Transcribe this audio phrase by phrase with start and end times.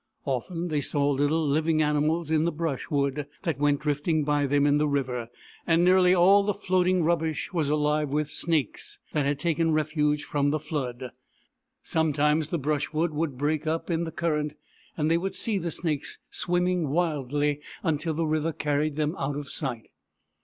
[0.25, 4.65] Often they saw little living animals in the brush wood that went drifting by them
[4.65, 5.29] in the river;
[5.67, 10.49] and nearly all the floating rubbish was alive with snakes that had taken refuge from
[10.49, 11.11] the flood.
[11.83, 14.53] Some BOORAN, THE PELICAN 87 times the brushwood would break up in the cur rent,
[14.97, 19.49] and they would see the snakes swimming wildly until the river carried them out of
[19.51, 19.89] sight.